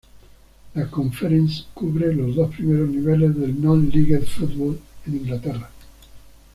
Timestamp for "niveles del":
2.89-3.61